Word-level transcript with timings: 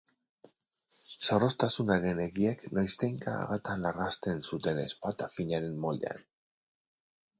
Zorroztasun 1.25 1.91
haren 1.95 2.21
hegiek 2.23 2.65
noiztenka 2.77 3.35
Agata 3.43 3.77
larranzten 3.85 4.43
zuten 4.51 4.83
ezpata 4.87 5.29
finaren 5.39 5.81
moldean. 5.85 6.25